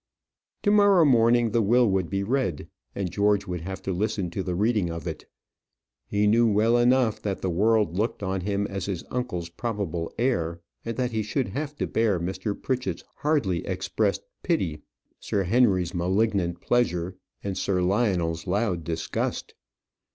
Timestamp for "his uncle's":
8.87-9.49